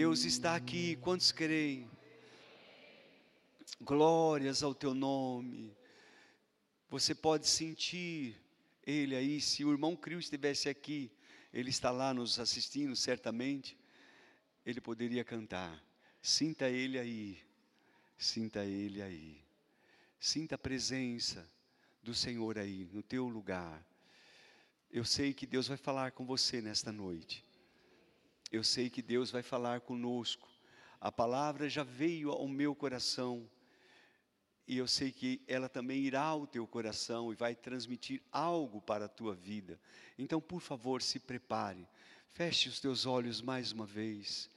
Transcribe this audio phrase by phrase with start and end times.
[0.00, 1.90] Deus está aqui, quantos creem?
[3.80, 5.76] Glórias ao teu nome.
[6.88, 8.36] Você pode sentir
[8.86, 11.10] Ele aí, se o irmão Crio estivesse aqui,
[11.52, 13.76] ele está lá nos assistindo, certamente,
[14.64, 15.84] ele poderia cantar.
[16.22, 17.36] Sinta Ele aí,
[18.16, 19.44] sinta Ele aí,
[20.20, 21.44] sinta a presença
[22.04, 23.84] do Senhor aí, no teu lugar.
[24.92, 27.47] Eu sei que Deus vai falar com você nesta noite.
[28.50, 30.48] Eu sei que Deus vai falar conosco.
[31.00, 33.48] A palavra já veio ao meu coração.
[34.66, 39.06] E eu sei que ela também irá ao teu coração e vai transmitir algo para
[39.06, 39.80] a tua vida.
[40.18, 41.86] Então, por favor, se prepare.
[42.32, 44.50] Feche os teus olhos mais uma vez.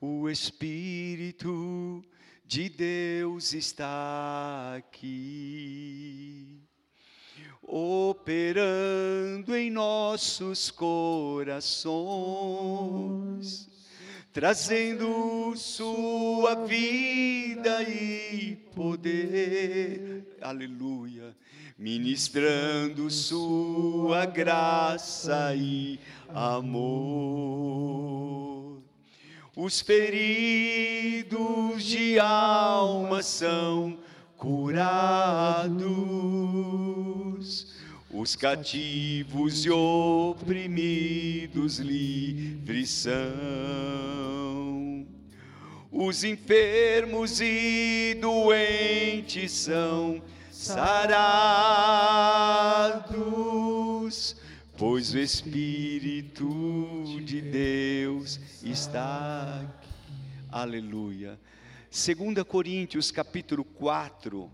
[0.00, 2.04] O Espírito
[2.44, 6.60] de Deus está aqui,
[7.62, 11.68] operando em nossos corações,
[14.32, 21.34] trazendo sua vida e poder, aleluia,
[21.78, 27.62] ministrando sua graça e amor.
[29.54, 31.32] Os feridos
[31.84, 33.98] de alma são
[34.42, 35.78] curados,
[38.10, 43.22] os cativos e oprimidos livres são,
[45.92, 51.22] os enfermos e doentes são sarados
[54.76, 56.48] pois o Espírito
[57.24, 59.88] de Deus está aqui.
[60.50, 61.38] Aleluia.
[61.94, 64.50] 2 Coríntios capítulo 4,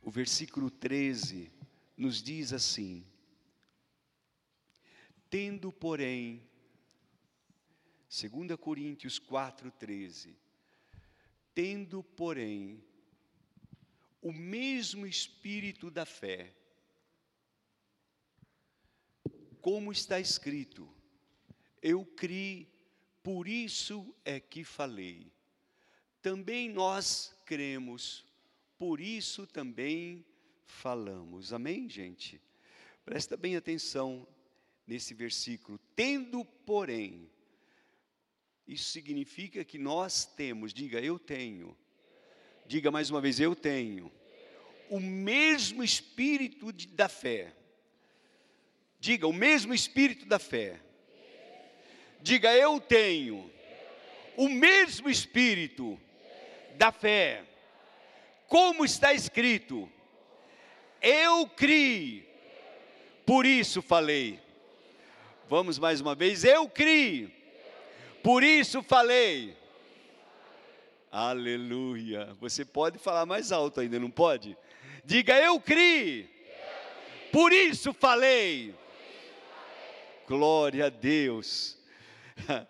[0.00, 1.52] o versículo 13,
[1.94, 3.04] nos diz assim:
[5.28, 6.48] Tendo, porém,
[8.08, 10.34] 2 Coríntios 4, 13,
[11.54, 12.82] tendo, porém,
[14.22, 16.54] o mesmo espírito da fé,
[19.60, 20.90] como está escrito:
[21.82, 22.74] Eu criei,
[23.26, 25.32] por isso é que falei.
[26.22, 28.24] Também nós cremos,
[28.78, 30.24] por isso também
[30.64, 31.52] falamos.
[31.52, 32.40] Amém, gente?
[33.04, 34.24] Presta bem atenção
[34.86, 35.76] nesse versículo.
[35.96, 37.28] Tendo, porém,
[38.64, 41.76] isso significa que nós temos, diga eu tenho.
[42.64, 44.12] Diga mais uma vez, eu tenho.
[44.88, 47.56] O mesmo espírito de, da fé
[49.00, 50.80] Diga, o mesmo espírito da fé.
[52.20, 53.50] Diga, eu tenho
[54.36, 55.98] o mesmo espírito
[56.74, 57.42] da fé.
[58.48, 59.90] Como está escrito,
[61.00, 62.28] eu criei,
[63.24, 64.40] por isso falei.
[65.48, 67.32] Vamos mais uma vez, eu criei,
[68.22, 69.56] por isso falei.
[71.10, 72.36] Aleluia.
[72.40, 74.56] Você pode falar mais alto ainda, não pode?
[75.04, 76.28] Diga, eu criei,
[77.32, 78.74] por isso falei.
[80.26, 81.75] Glória a Deus.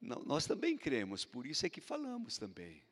[0.00, 2.82] Não, nós também cremos, por isso é que falamos também.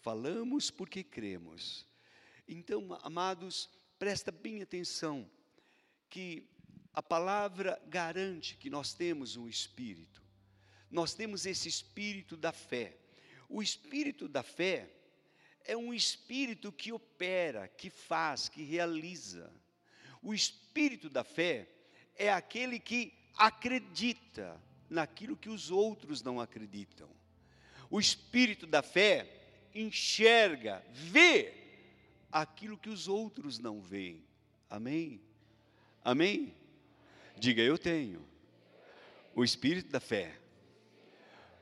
[0.00, 1.86] Falamos porque cremos.
[2.46, 5.30] Então, amados, presta bem atenção
[6.08, 6.48] que
[6.92, 10.22] a palavra garante que nós temos um espírito.
[10.90, 12.96] Nós temos esse espírito da fé.
[13.48, 14.90] O espírito da fé
[15.64, 19.52] é um espírito que opera, que faz, que realiza.
[20.22, 21.68] O espírito da fé
[22.16, 27.08] é aquele que acredita naquilo que os outros não acreditam.
[27.90, 29.38] O espírito da fé
[29.74, 31.54] enxerga, vê
[32.30, 34.24] aquilo que os outros não veem.
[34.68, 35.20] Amém?
[36.04, 36.54] Amém?
[37.36, 38.26] Diga, eu tenho
[39.34, 40.34] o espírito da fé.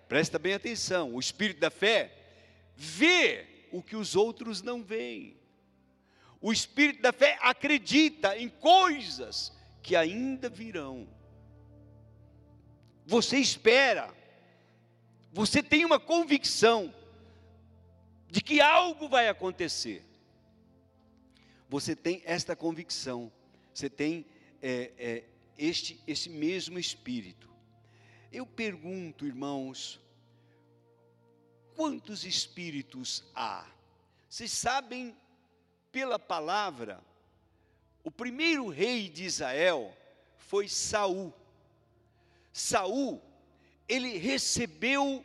[0.09, 2.13] Presta bem atenção: o espírito da fé
[2.75, 5.37] vê o que os outros não veem.
[6.41, 11.09] O espírito da fé acredita em coisas que ainda virão.
[13.07, 14.13] Você espera,
[15.33, 16.93] você tem uma convicção
[18.29, 20.05] de que algo vai acontecer.
[21.69, 23.33] Você tem esta convicção,
[23.73, 24.27] você tem
[24.61, 25.25] é, é,
[25.57, 27.49] este, esse mesmo espírito.
[28.33, 30.01] Eu pergunto, irmãos,
[31.77, 33.71] quantos espíritos há?
[34.29, 35.17] Vocês sabem
[35.93, 37.01] pela palavra,
[38.03, 39.97] o primeiro rei de Israel
[40.37, 41.33] foi Saul.
[42.59, 43.23] Saul,
[43.87, 45.23] ele recebeu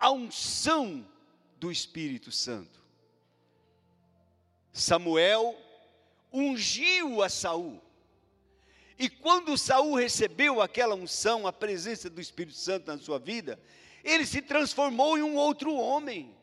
[0.00, 1.06] a unção
[1.56, 2.82] do Espírito Santo.
[4.72, 5.56] Samuel
[6.32, 7.80] ungiu a Saul.
[8.98, 13.60] E quando Saul recebeu aquela unção, a presença do Espírito Santo na sua vida,
[14.02, 16.34] ele se transformou em um outro homem.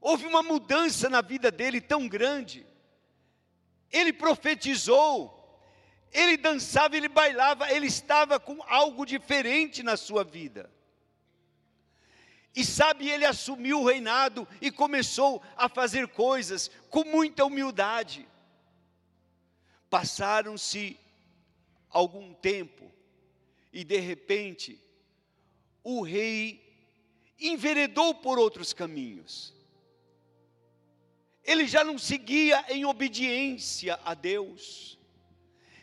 [0.00, 2.66] Houve uma mudança na vida dele tão grande.
[3.92, 5.41] Ele profetizou,
[6.12, 10.70] ele dançava, ele bailava, ele estava com algo diferente na sua vida.
[12.54, 18.28] E sabe, ele assumiu o reinado e começou a fazer coisas com muita humildade.
[19.88, 20.98] Passaram-se
[21.88, 22.92] algum tempo
[23.72, 24.78] e de repente
[25.82, 26.60] o rei
[27.40, 29.54] enveredou por outros caminhos.
[31.42, 34.98] Ele já não seguia em obediência a Deus.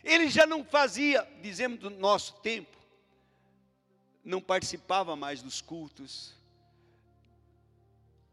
[0.03, 2.77] Ele já não fazia, dizemos do nosso tempo,
[4.23, 6.33] não participava mais dos cultos.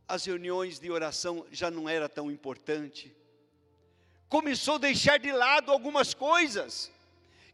[0.09, 3.15] As reuniões de oração já não era tão importante.
[4.29, 6.91] Começou a deixar de lado algumas coisas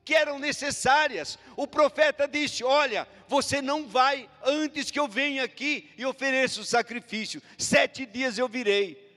[0.05, 1.39] que eram necessárias.
[1.57, 6.65] O profeta disse: Olha, você não vai antes que eu venha aqui e ofereça o
[6.65, 7.43] sacrifício.
[7.57, 9.11] Sete dias eu virei.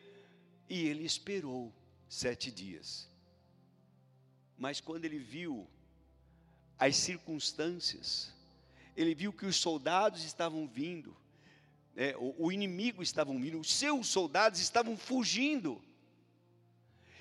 [0.70, 1.74] E ele esperou
[2.08, 3.10] sete dias.
[4.58, 5.68] Mas quando ele viu
[6.78, 8.34] as circunstâncias,
[8.96, 11.16] ele viu que os soldados estavam vindo,
[11.96, 15.82] é, o, o inimigo estavam vindo, os seus soldados estavam fugindo.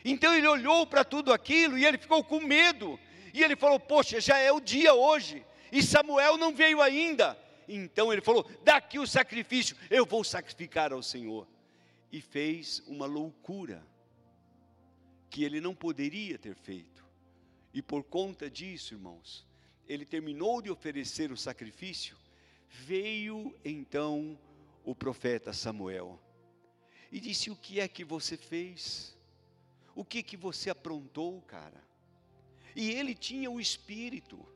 [0.05, 2.99] Então ele olhou para tudo aquilo e ele ficou com medo.
[3.33, 7.39] E ele falou: Poxa, já é o dia hoje, e Samuel não veio ainda.
[7.67, 11.49] Então ele falou: Daqui o sacrifício, eu vou sacrificar ao Senhor.
[12.13, 13.85] E fez uma loucura
[15.29, 17.04] que ele não poderia ter feito.
[17.75, 19.45] E por conta disso, irmãos,
[19.89, 22.17] ele terminou de oferecer o sacrifício,
[22.69, 24.39] veio então
[24.85, 26.21] o profeta Samuel
[27.11, 29.17] e disse: O que é que você fez?
[29.95, 31.83] O que que você aprontou, cara?
[32.77, 34.47] E ele tinha o Espírito.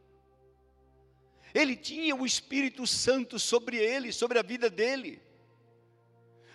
[1.55, 5.21] Ele tinha o Espírito Santo sobre ele, sobre a vida dele.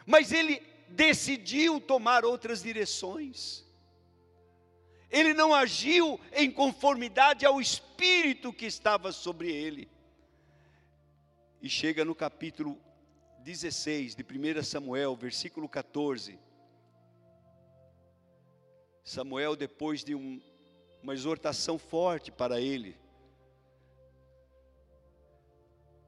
[0.05, 3.65] Mas ele decidiu tomar outras direções.
[5.13, 9.87] Ele não agiu em conformidade ao Espírito que estava sobre ele.
[11.61, 12.81] E chega no capítulo
[13.41, 16.39] 16 de 1 Samuel, versículo 14.
[19.03, 20.41] Samuel, depois de um,
[21.03, 22.97] uma exortação forte para ele.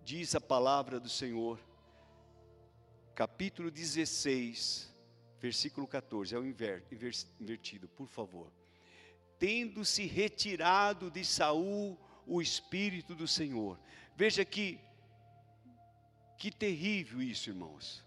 [0.04, 1.60] Diz a palavra do Senhor,
[3.14, 4.92] capítulo 16,
[5.40, 8.52] versículo 14, é o invertido, por favor.
[9.40, 13.80] Tendo-se retirado de Saul o espírito do Senhor.
[14.16, 14.80] Veja que
[16.38, 18.04] que terrível isso, irmãos.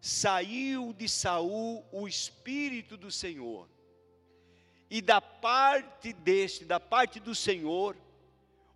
[0.00, 3.68] Saiu de Saul o espírito do Senhor
[4.90, 7.96] e da parte deste, da parte do Senhor,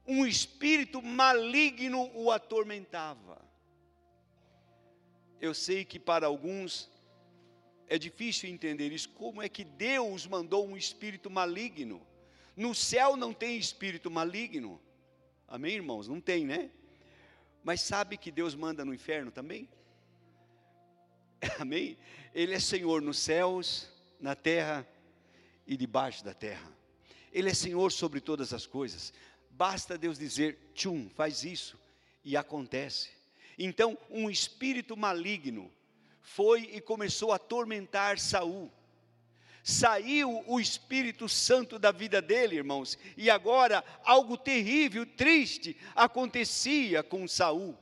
[0.07, 3.43] um espírito maligno o atormentava.
[5.41, 6.91] Eu sei que para alguns
[7.89, 9.09] é difícil entender isso.
[9.11, 12.05] Como é que Deus mandou um espírito maligno?
[12.57, 14.81] No céu não tem espírito maligno.
[15.49, 16.09] Amém, irmãos?
[16.09, 16.71] Não tem, né?
[17.63, 19.69] Mas sabe que Deus manda no inferno também?
[21.59, 21.97] Amém?
[22.35, 23.89] Ele é Senhor nos céus,
[24.21, 24.87] na terra
[25.67, 26.71] e debaixo da terra.
[27.33, 29.13] Ele é Senhor sobre todas as coisas.
[29.51, 31.79] Basta Deus dizer, tchum, faz isso,
[32.25, 33.11] e acontece.
[33.59, 35.71] Então, um espírito maligno
[36.25, 38.73] foi e começou a atormentar Saul.
[39.63, 47.29] Saiu o Espírito Santo da vida dele, irmãos, e agora algo terrível, triste acontecia com
[47.29, 47.79] Saul.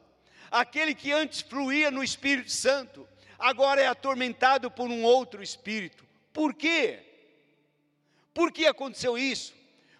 [0.50, 3.08] Aquele que antes fluía no Espírito Santo,
[3.38, 6.04] agora é atormentado por um outro espírito.
[6.32, 7.00] Por quê?
[8.34, 9.54] Por que aconteceu isso?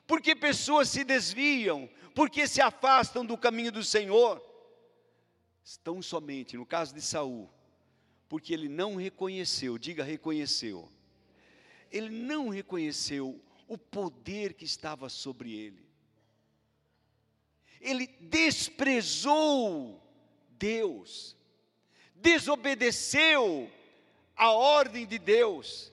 [0.07, 4.45] Porque pessoas se desviam, porque se afastam do caminho do Senhor.
[5.65, 7.49] Estão somente, no caso de Saul,
[8.33, 10.91] porque ele não reconheceu, diga reconheceu.
[11.91, 15.87] Ele não reconheceu o poder que estava sobre ele.
[17.79, 20.03] Ele desprezou
[20.49, 21.37] Deus,
[22.15, 23.71] desobedeceu
[24.35, 25.93] a ordem de Deus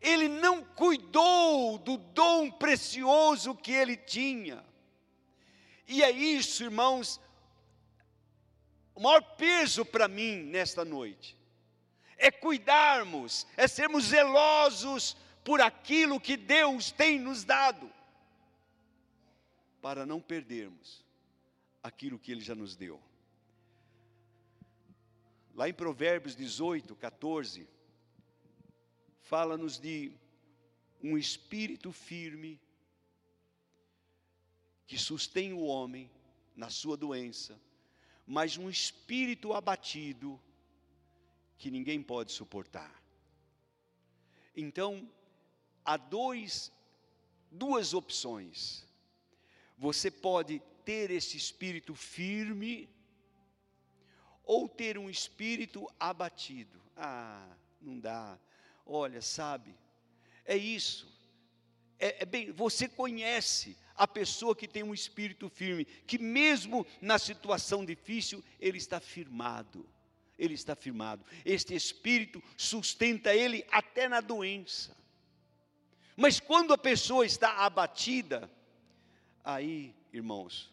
[0.00, 4.64] ele não cuidou do dom precioso que ele tinha.
[5.86, 7.20] E é isso, irmãos,
[8.94, 11.37] o maior peso para mim nesta noite
[12.18, 17.90] é cuidarmos, é sermos zelosos por aquilo que Deus tem nos dado,
[19.80, 21.04] para não perdermos
[21.82, 23.00] aquilo que Ele já nos deu.
[25.54, 27.66] Lá em Provérbios 18, 14,
[29.22, 30.12] fala-nos de
[31.02, 32.60] um espírito firme
[34.86, 36.10] que sustém o homem
[36.56, 37.60] na sua doença,
[38.26, 40.40] mas um espírito abatido
[41.58, 43.02] que ninguém pode suportar.
[44.56, 45.10] Então,
[45.84, 46.72] há dois,
[47.50, 48.86] duas opções.
[49.76, 52.88] Você pode ter esse espírito firme
[54.44, 56.80] ou ter um espírito abatido.
[56.96, 57.46] Ah,
[57.80, 58.38] não dá.
[58.86, 59.76] Olha, sabe,
[60.44, 61.06] é isso.
[61.98, 67.18] É, é, bem, você conhece a pessoa que tem um espírito firme, que mesmo na
[67.18, 69.88] situação difícil, ele está firmado.
[70.38, 71.24] Ele está firmado.
[71.44, 74.96] Este espírito sustenta ele até na doença.
[76.16, 78.50] Mas quando a pessoa está abatida,
[79.42, 80.72] aí, irmãos,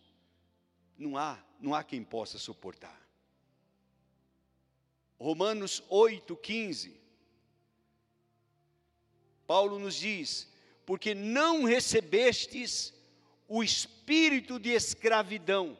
[0.97, 2.99] não há, não há quem possa suportar.
[5.19, 6.99] Romanos 8, 15.
[9.47, 10.47] Paulo nos diz:
[10.85, 12.93] porque não recebestes
[13.47, 15.77] o espírito de escravidão,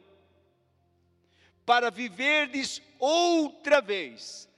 [1.66, 4.48] para viverdes outra vez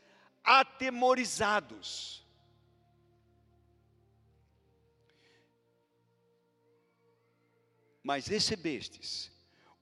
[0.45, 2.19] atemorizados
[8.09, 9.31] mas recebestes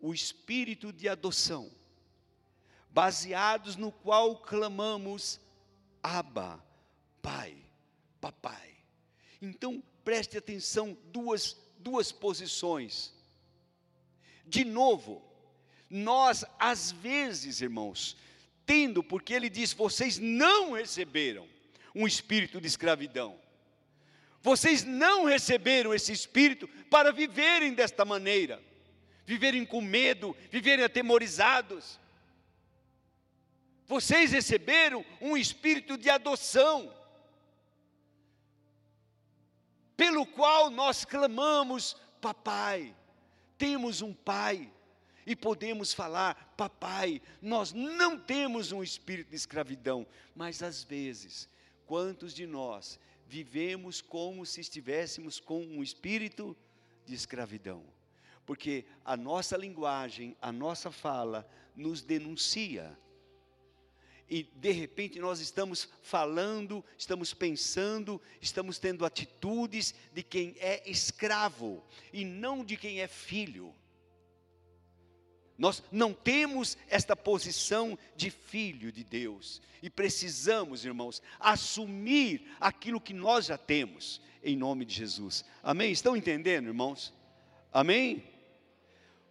[0.00, 1.70] o espírito de adoção,
[2.90, 5.40] baseados no qual clamamos,
[6.02, 6.60] Abba,
[7.22, 7.56] Pai,
[8.20, 8.76] Papai.
[9.40, 13.14] Então, preste atenção, duas, duas posições.
[14.44, 15.22] De novo,
[15.88, 18.16] nós, às vezes, irmãos,
[18.64, 21.48] tendo, porque ele diz: vocês não receberam
[21.94, 23.38] um espírito de escravidão,
[24.42, 28.62] vocês não receberam esse espírito para viverem desta maneira,
[29.24, 31.98] viverem com medo, viverem atemorizados.
[33.86, 36.92] Vocês receberam um espírito de adoção,
[39.96, 42.94] pelo qual nós clamamos, papai.
[43.56, 44.70] Temos um pai
[45.26, 47.20] e podemos falar, papai.
[47.42, 51.48] Nós não temos um espírito de escravidão, mas às vezes,
[51.84, 56.56] quantos de nós vivemos como se estivéssemos com um espírito
[57.04, 57.82] de escravidão.
[58.46, 62.96] Porque a nossa linguagem, a nossa fala nos denuncia.
[64.28, 71.84] E de repente nós estamos falando, estamos pensando, estamos tendo atitudes de quem é escravo
[72.12, 73.74] e não de quem é filho.
[75.58, 83.14] Nós não temos esta posição de filho de Deus e precisamos, irmãos, assumir aquilo que
[83.14, 85.44] nós já temos, em nome de Jesus.
[85.62, 85.90] Amém?
[85.90, 87.12] Estão entendendo, irmãos?
[87.72, 88.24] Amém?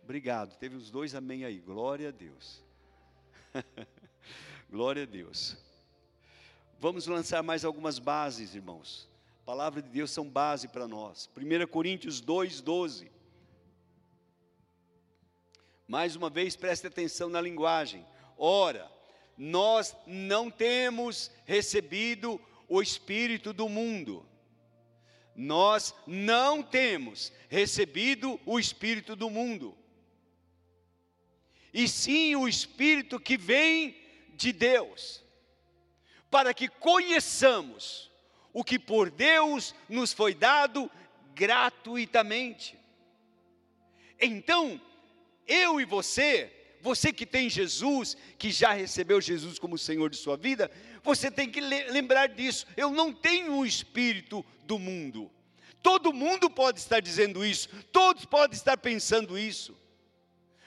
[0.03, 0.55] Obrigado.
[0.57, 1.59] Teve os dois amém aí.
[1.59, 2.63] Glória a Deus.
[4.69, 5.57] Glória a Deus.
[6.79, 9.07] Vamos lançar mais algumas bases, irmãos.
[9.41, 11.29] A palavra de Deus são base para nós.
[11.37, 13.14] 1 Coríntios 2, 12.
[15.87, 18.05] Mais uma vez, preste atenção na linguagem.
[18.37, 18.91] Ora,
[19.37, 24.25] nós não temos recebido o Espírito do mundo.
[25.35, 29.77] Nós não temos recebido o Espírito do mundo.
[31.73, 33.95] E sim o Espírito que vem
[34.33, 35.21] de Deus,
[36.31, 38.09] para que conheçamos
[38.53, 40.89] o que por Deus nos foi dado
[41.33, 42.79] gratuitamente.
[44.19, 44.79] Então,
[45.47, 50.37] eu e você, você que tem Jesus, que já recebeu Jesus como Senhor de sua
[50.37, 50.69] vida,
[51.03, 52.67] você tem que lembrar disso.
[52.77, 55.31] Eu não tenho o espírito do mundo.
[55.81, 59.77] Todo mundo pode estar dizendo isso, todos podem estar pensando isso,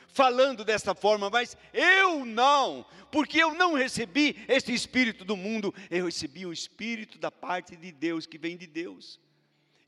[0.07, 6.07] falando dessa forma, mas eu não, porque eu não recebi esse espírito do mundo, eu
[6.07, 9.19] recebi o espírito da parte de Deus, que vem de Deus,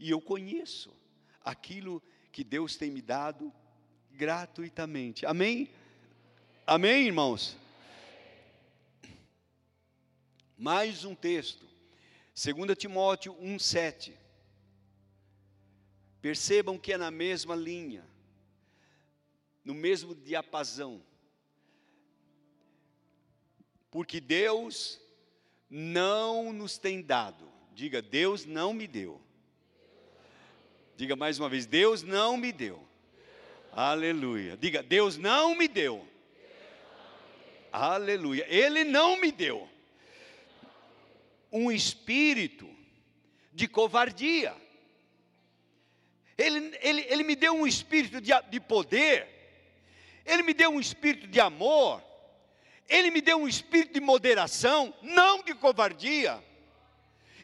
[0.01, 0.93] e eu conheço
[1.45, 3.53] aquilo que Deus tem me dado
[4.21, 5.25] gratuitamente.
[5.25, 5.71] Amém?
[6.67, 7.57] Amém, irmãos?
[10.59, 11.67] Mais um texto.
[12.35, 14.13] 2 Timóteo 1:7.
[16.21, 18.05] Percebam que é na mesma linha,
[19.65, 21.03] no mesmo diapasão.
[23.91, 25.01] Porque Deus
[25.71, 27.51] não nos tem dado.
[27.73, 29.19] Diga, Deus não me deu.
[30.95, 32.90] Diga mais uma vez, Deus não me deu
[33.73, 34.57] Aleluia.
[34.57, 36.07] Diga, Deus não me deu.
[37.73, 38.45] Aleluia.
[38.49, 39.69] Ele não me deu
[41.53, 42.69] um espírito
[43.53, 44.55] de covardia.
[46.37, 49.29] Ele, ele, ele me deu um espírito de, de poder.
[50.25, 52.03] Ele me deu um espírito de amor.
[52.89, 56.43] Ele me deu um espírito de moderação, não de covardia.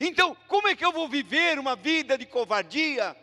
[0.01, 3.17] Então, como é que eu vou viver uma vida de covardia?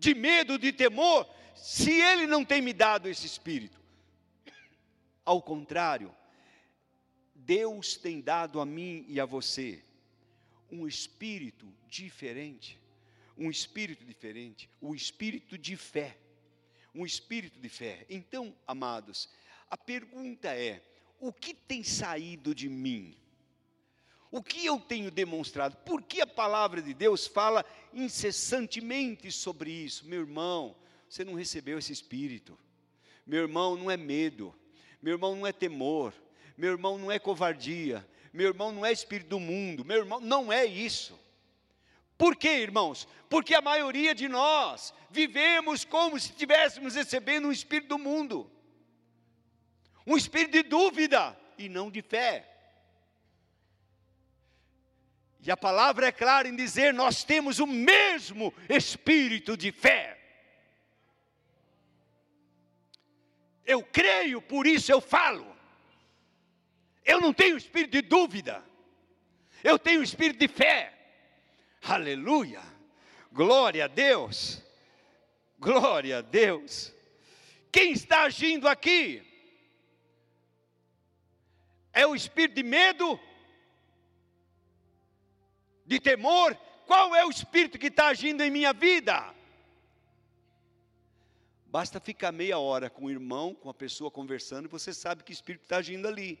[0.00, 3.78] De medo, de temor, se Ele não tem me dado esse espírito.
[5.24, 6.12] Ao contrário,
[7.34, 9.84] Deus tem dado a mim e a você
[10.72, 12.80] um espírito diferente,
[13.36, 16.16] um espírito diferente, o um espírito de fé,
[16.94, 18.06] um espírito de fé.
[18.08, 19.28] Então, amados,
[19.68, 20.82] a pergunta é:
[21.18, 23.16] o que tem saído de mim?
[24.30, 25.76] O que eu tenho demonstrado?
[25.78, 30.06] Por que a palavra de Deus fala incessantemente sobre isso?
[30.06, 30.76] Meu irmão,
[31.08, 32.56] você não recebeu esse espírito.
[33.26, 34.54] Meu irmão, não é medo.
[35.02, 36.14] Meu irmão, não é temor.
[36.56, 38.06] Meu irmão, não é covardia.
[38.32, 39.84] Meu irmão, não é espírito do mundo.
[39.84, 41.18] Meu irmão, não é isso.
[42.16, 43.08] Por quê, irmãos?
[43.28, 48.48] Porque a maioria de nós vivemos como se estivéssemos recebendo um espírito do mundo.
[50.06, 52.49] Um espírito de dúvida e não de fé.
[55.42, 60.18] E a palavra é clara em dizer: nós temos o mesmo espírito de fé.
[63.64, 65.46] Eu creio, por isso eu falo.
[67.04, 68.62] Eu não tenho espírito de dúvida.
[69.62, 70.92] Eu tenho espírito de fé.
[71.82, 72.60] Aleluia.
[73.32, 74.62] Glória a Deus.
[75.58, 76.92] Glória a Deus.
[77.70, 79.22] Quem está agindo aqui?
[81.92, 83.18] É o espírito de medo?
[85.90, 86.56] De temor,
[86.86, 89.34] qual é o espírito que está agindo em minha vida?
[91.66, 95.32] Basta ficar meia hora com o irmão, com a pessoa conversando, e você sabe que
[95.32, 96.38] espírito está agindo ali.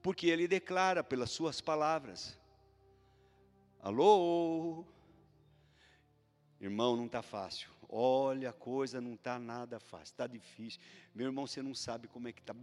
[0.00, 2.38] Porque ele declara pelas suas palavras:
[3.82, 4.84] Alô,
[6.60, 7.68] irmão, não está fácil.
[7.88, 10.80] Olha, a coisa não está nada fácil, está difícil.
[11.14, 12.54] Meu irmão, você não sabe como é que está.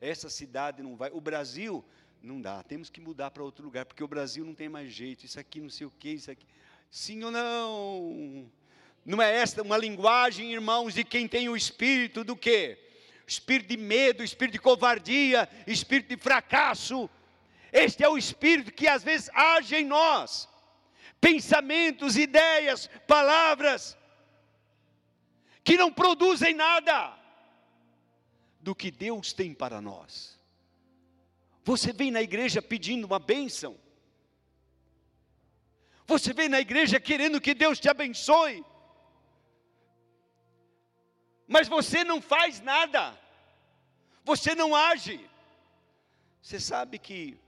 [0.00, 1.10] Essa cidade não vai.
[1.10, 1.84] O Brasil
[2.22, 5.26] não dá, temos que mudar para outro lugar, porque o Brasil não tem mais jeito,
[5.26, 6.46] isso aqui não sei o que, isso aqui.
[6.90, 8.50] Sim ou não?
[9.04, 12.78] Não é esta uma linguagem, irmãos, de quem tem o espírito do quê?
[13.26, 17.10] Espírito de medo, espírito de covardia, espírito de fracasso.
[17.72, 20.48] Este é o espírito que às vezes age em nós.
[21.20, 23.96] Pensamentos, ideias, palavras
[25.64, 27.16] que não produzem nada
[28.60, 30.41] do que Deus tem para nós.
[31.64, 33.78] Você vem na igreja pedindo uma bênção.
[36.06, 38.64] Você vem na igreja querendo que Deus te abençoe.
[41.46, 43.18] Mas você não faz nada.
[44.24, 45.28] Você não age.
[46.40, 47.38] Você sabe que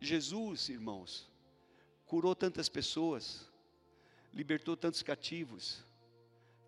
[0.00, 1.30] Jesus, irmãos,
[2.06, 3.48] curou tantas pessoas,
[4.32, 5.84] libertou tantos cativos,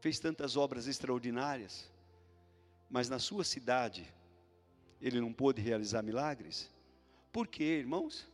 [0.00, 1.90] fez tantas obras extraordinárias,
[2.88, 4.06] mas na sua cidade,
[5.04, 6.70] ele não pôde realizar milagres?
[7.30, 8.26] Por quê, irmãos?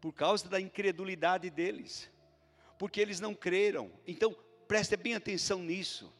[0.00, 2.08] Por causa da incredulidade deles.
[2.78, 3.90] Porque eles não creram.
[4.06, 4.36] Então,
[4.68, 6.12] preste bem atenção nisso.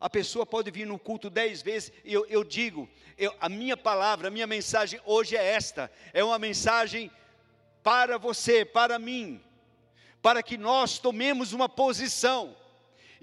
[0.00, 3.76] A pessoa pode vir no culto dez vezes, e eu, eu digo, eu, a minha
[3.76, 7.08] palavra, a minha mensagem hoje é esta: é uma mensagem
[7.84, 9.40] para você, para mim,
[10.20, 12.56] para que nós tomemos uma posição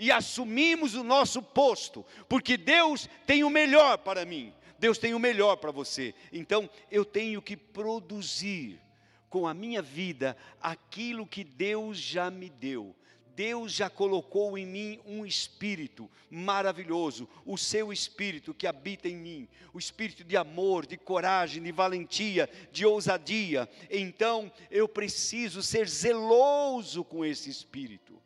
[0.02, 5.20] e assumimos o nosso posto, porque Deus tem o melhor para mim, Deus tem o
[5.20, 6.16] melhor para você.
[6.34, 8.82] Então eu tenho que produzir
[9.30, 12.96] com a minha vida aquilo que Deus já me deu.
[13.36, 19.48] Deus já colocou em mim um espírito maravilhoso, o seu espírito que habita em mim,
[19.72, 23.70] o espírito de amor, de coragem, de valentia, de ousadia.
[23.88, 28.20] Então eu preciso ser zeloso com esse espírito.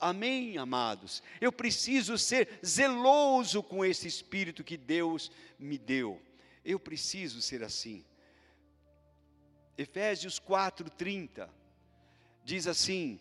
[0.00, 1.22] Amém, amados?
[1.40, 6.20] Eu preciso ser zeloso com esse espírito que Deus me deu.
[6.64, 8.02] Eu preciso ser assim.
[9.76, 11.50] Efésios 4:30
[12.42, 13.20] diz assim: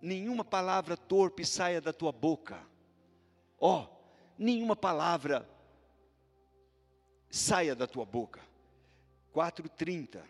[0.00, 2.64] Nenhuma palavra torpe saia da tua boca.
[3.58, 3.88] Ó, oh,
[4.38, 5.48] nenhuma palavra
[7.28, 8.40] saia da tua boca.
[9.34, 10.22] 4:30.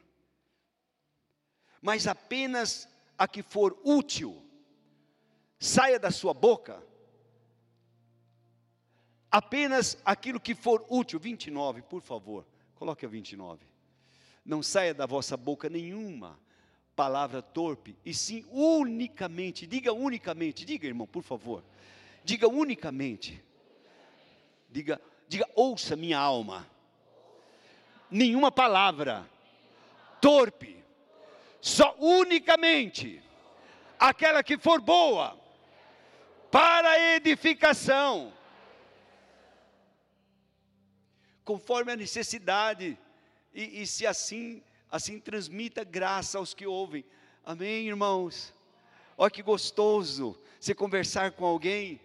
[1.83, 4.48] Mas apenas a que for útil
[5.59, 6.83] saia da sua boca
[9.31, 11.19] apenas aquilo que for útil.
[11.19, 13.67] 29, por favor, coloque a 29.
[14.45, 16.39] Não saia da vossa boca nenhuma
[16.99, 21.63] palavra torpe, e sim unicamente, diga unicamente, diga irmão, por favor,
[22.25, 23.41] diga unicamente,
[24.69, 26.69] diga, diga, ouça minha alma,
[28.11, 29.31] nenhuma palavra
[30.21, 30.83] torpe,
[31.61, 33.23] só unicamente
[33.97, 35.38] aquela que for boa,
[36.51, 38.33] para edificação,
[41.45, 42.99] conforme a necessidade,
[43.53, 47.05] e, e se assim assim transmita graça aos que ouvem.
[47.45, 48.55] Amém, irmãos?
[49.17, 52.01] Olha que gostoso você conversar com alguém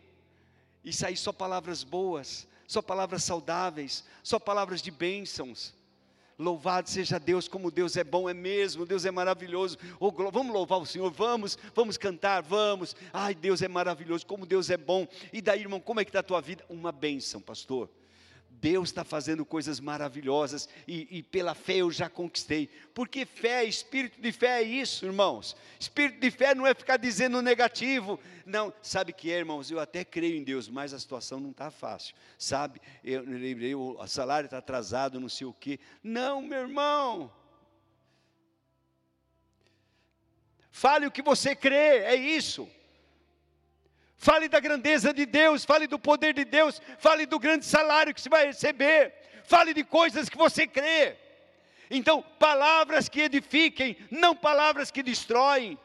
[0.84, 5.74] e sair só palavras boas, só palavras saudáveis, só palavras de bênçãos.
[6.44, 9.78] Louvado seja Deus, como Deus é bom, é mesmo, Deus é maravilhoso.
[10.00, 12.96] Oh, vamos louvar o Senhor, vamos, vamos cantar, vamos.
[13.14, 15.08] Ai, Deus é maravilhoso, como Deus é bom.
[15.32, 16.64] E daí, irmão, como é que está a tua vida?
[16.70, 17.90] Uma bênção, pastor.
[18.64, 22.70] Deus está fazendo coisas maravilhosas e, e, pela fé eu já conquistei.
[22.94, 25.54] Porque fé, espírito de fé é isso, irmãos.
[25.78, 28.18] Espírito de fé não é ficar dizendo negativo.
[28.46, 29.70] Não, sabe que é, irmãos?
[29.70, 32.16] Eu até creio em Deus, mas a situação não está fácil.
[32.38, 35.78] Sabe, eu lembrei, o salário está atrasado, não sei o quê.
[36.02, 37.30] Não, meu irmão.
[40.72, 42.66] Fale o que você crê, é isso.
[44.24, 48.22] Fale da grandeza de Deus, fale do poder de Deus, fale do grande salário que
[48.22, 51.18] você vai receber, fale de coisas que você crê.
[51.92, 55.78] Então, palavras que edifiquem, não palavras que destroem.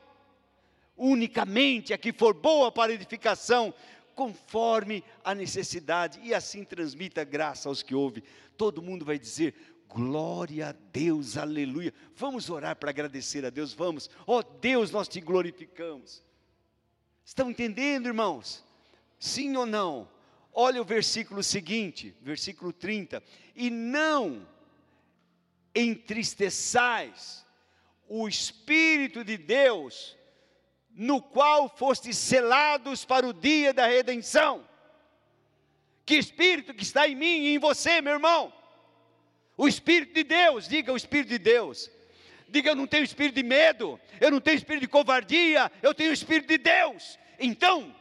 [0.96, 3.74] Unicamente a que for boa para edificação,
[4.14, 8.22] conforme a necessidade, e assim transmita graça aos que ouvem.
[8.57, 9.53] Todo mundo vai dizer:
[9.88, 11.92] glória a Deus, aleluia.
[12.14, 14.09] Vamos orar para agradecer a Deus, vamos.
[14.29, 16.28] Ó oh, Deus, nós te glorificamos.
[17.29, 18.64] Estão entendendo, irmãos?
[19.21, 20.09] Sim ou não?
[20.51, 23.23] Olha o versículo seguinte, versículo 30.
[23.55, 24.49] E não
[25.75, 27.45] entristeçais
[28.09, 30.17] o Espírito de Deus,
[30.95, 34.67] no qual fostes selados para o dia da redenção.
[36.07, 38.51] Que Espírito que está em mim e em você, meu irmão?
[39.55, 41.91] O Espírito de Deus, diga o Espírito de Deus.
[42.49, 46.13] Diga, eu não tenho espírito de medo, eu não tenho espírito de covardia, eu tenho
[46.13, 47.19] espírito de Deus.
[47.39, 47.95] Então,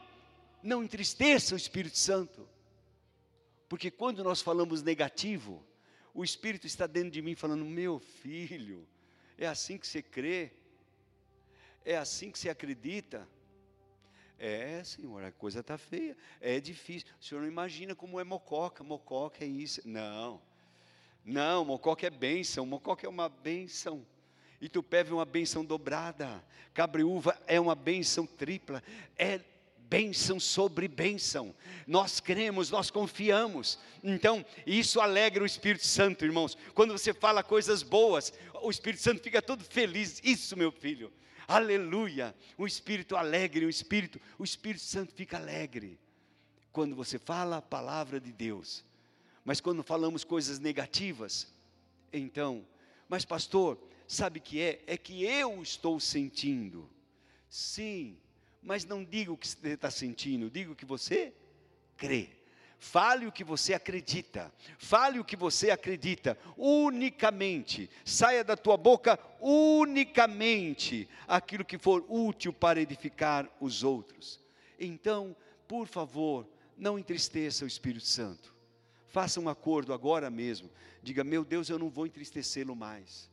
[0.62, 2.48] não entristeça o Espírito Santo.
[3.68, 5.64] Porque quando nós falamos negativo,
[6.14, 8.88] o Espírito está dentro de mim falando: Meu filho,
[9.36, 10.50] é assim que você crê,
[11.84, 13.28] é assim que você acredita.
[14.40, 17.08] É, senhor, a coisa está feia, é difícil.
[17.20, 19.86] O senhor não imagina como é mococa, mococa é isso.
[19.86, 20.40] Não,
[21.24, 24.06] não, mococa é bênção, mococa é uma bênção.
[24.60, 26.44] Itupeva é uma benção dobrada,
[26.74, 28.82] Cabreúva é uma benção tripla,
[29.16, 29.40] é
[29.88, 31.54] bênção sobre bênção.
[31.86, 33.78] Nós cremos, nós confiamos.
[34.02, 36.56] Então, isso alegra o Espírito Santo, irmãos.
[36.74, 40.20] Quando você fala coisas boas, o Espírito Santo fica todo feliz.
[40.22, 41.12] Isso, meu filho.
[41.46, 42.34] Aleluia.
[42.56, 45.98] O Espírito alegre, o Espírito, o Espírito Santo fica alegre
[46.70, 48.84] quando você fala a palavra de Deus.
[49.44, 51.48] Mas quando falamos coisas negativas,
[52.12, 52.66] então,
[53.08, 54.82] mas pastor, sabe que é?
[54.86, 56.90] É que eu estou sentindo.
[57.48, 58.18] Sim,
[58.62, 61.32] mas não diga o que você está sentindo, diga o que você
[61.96, 62.30] crê.
[62.80, 69.18] Fale o que você acredita, fale o que você acredita, unicamente, saia da tua boca
[69.40, 74.40] unicamente aquilo que for útil para edificar os outros.
[74.78, 75.34] Então,
[75.66, 78.54] por favor, não entristeça o Espírito Santo.
[79.08, 80.70] Faça um acordo agora mesmo.
[81.02, 83.28] Diga: Meu Deus, eu não vou entristecê-lo mais.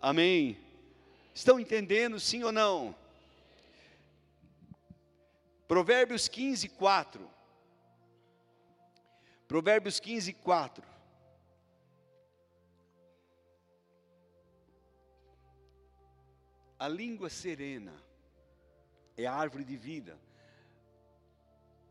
[0.00, 0.58] Amém?
[1.34, 2.94] Estão entendendo, sim ou não?
[5.68, 7.28] Provérbios 15, 4.
[9.48, 10.84] Provérbios 15, 4.
[16.78, 17.92] A língua serena
[19.16, 20.18] é a árvore de vida,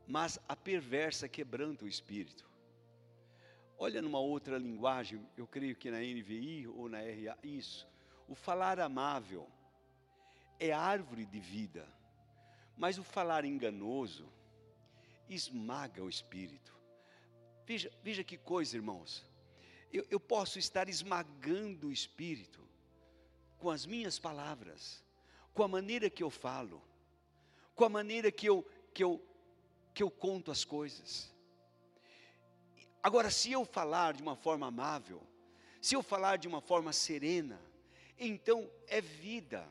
[0.07, 2.45] mas a perversa quebranta o espírito.
[3.77, 7.87] Olha numa outra linguagem, eu creio que na NVI ou na RA, isso.
[8.27, 9.47] O falar amável
[10.59, 11.87] é árvore de vida,
[12.77, 14.27] mas o falar enganoso
[15.29, 16.73] esmaga o espírito.
[17.65, 19.25] Veja, veja que coisa, irmãos.
[19.91, 22.61] Eu, eu posso estar esmagando o espírito
[23.57, 25.03] com as minhas palavras,
[25.53, 26.81] com a maneira que eu falo,
[27.73, 29.23] com a maneira que eu, que eu,
[29.93, 31.33] que eu conto as coisas.
[33.01, 35.21] Agora, se eu falar de uma forma amável,
[35.81, 37.61] se eu falar de uma forma serena,
[38.19, 39.67] então é vida,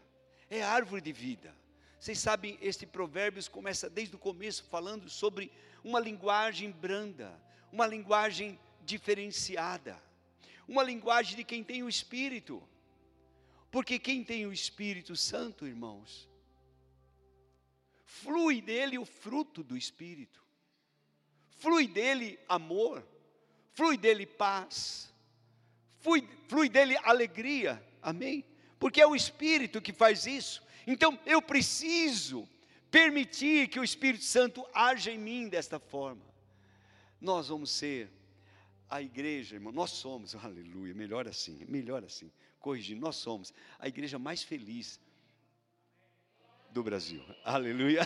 [0.51, 1.55] é árvore de vida.
[1.99, 5.51] Vocês sabem, este Provérbios começa desde o começo falando sobre
[5.83, 7.41] uma linguagem branda,
[7.73, 10.01] uma linguagem diferenciada,
[10.69, 12.63] uma linguagem de quem tem o Espírito.
[13.71, 16.29] Porque quem tem o Espírito Santo, irmãos,
[18.05, 20.45] flui dele o fruto do Espírito,
[21.57, 23.05] flui dele amor,
[23.73, 25.13] flui dele paz,
[26.01, 28.45] flui, flui dele alegria, Amém?
[28.79, 30.63] Porque é o Espírito que faz isso.
[30.87, 32.47] Então eu preciso
[32.91, 36.23] permitir que o Espírito Santo haja em mim desta forma.
[37.19, 38.11] Nós vamos ser
[38.91, 42.31] a igreja, irmão, nós somos, aleluia, melhor assim, melhor assim.
[42.61, 45.01] corrigindo, nós somos a igreja mais feliz
[46.75, 47.23] do Brasil.
[47.45, 48.01] Aleluia.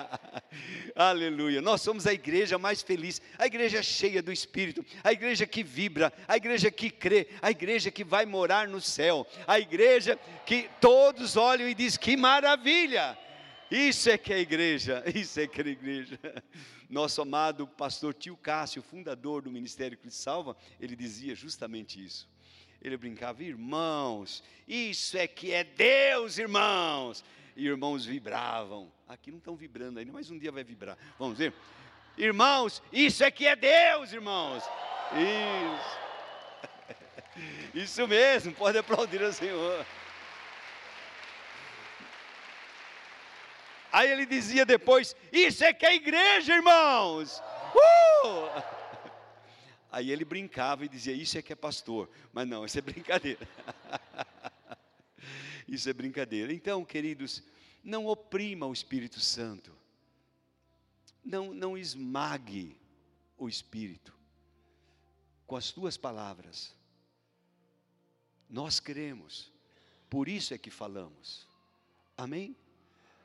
[0.96, 1.60] Aleluia.
[1.60, 6.10] Nós somos a igreja mais feliz, a igreja cheia do Espírito, a igreja que vibra,
[6.26, 11.36] a igreja que crê, a igreja que vai morar no céu, a igreja que todos
[11.36, 13.18] olham e dizem: que maravilha!
[13.70, 16.18] Isso é que é igreja, isso é que é igreja.
[16.88, 22.26] Nosso amado pastor Tio Cássio, fundador do Ministério Cristo Salva, ele dizia justamente isso.
[22.80, 27.22] Ele brincava, irmãos, isso é que é Deus, irmãos
[27.56, 28.92] e irmãos vibravam.
[29.08, 30.96] Aqui não estão vibrando ainda, mas um dia vai vibrar.
[31.18, 31.52] Vamos ver?
[32.16, 34.62] Irmãos, isso é que é Deus, irmãos.
[35.12, 36.04] Isso.
[37.74, 39.84] Isso mesmo, pode aplaudir ao Senhor.
[43.92, 47.40] Aí ele dizia depois: Isso é que é igreja, irmãos.
[48.24, 48.62] Uh!
[49.90, 52.08] Aí ele brincava e dizia: Isso é que é pastor.
[52.32, 53.46] Mas não, isso é brincadeira.
[55.66, 56.52] Isso é brincadeira.
[56.52, 57.42] Então, queridos,
[57.82, 59.72] não oprima o Espírito Santo.
[61.24, 62.76] Não, não esmague
[63.36, 64.14] o Espírito
[65.46, 66.74] com as tuas palavras.
[68.48, 69.52] Nós queremos,
[70.08, 71.46] por isso é que falamos.
[72.16, 72.56] Amém?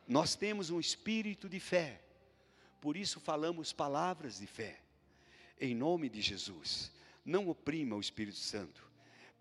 [0.07, 2.01] Nós temos um espírito de fé,
[2.81, 4.81] por isso falamos palavras de fé.
[5.61, 6.91] Em nome de Jesus,
[7.23, 8.83] não oprima o Espírito Santo.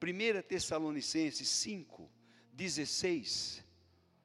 [0.03, 2.11] 1 Tessalonicenses 5,
[2.59, 3.65] 16.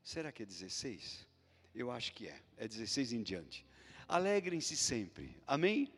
[0.03, 1.27] Será que é 16?
[1.75, 2.41] Eu acho que é.
[2.57, 3.63] É 16 em diante.
[4.07, 5.37] Alegrem-se sempre.
[5.45, 5.93] Amém?